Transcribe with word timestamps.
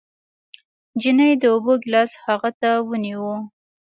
نجلۍ 0.95 1.31
د 1.41 1.43
اوبو 1.53 1.73
ګېلاس 1.83 2.11
هغه 2.25 2.49
ته 2.61 2.69
ونيو. 2.87 3.31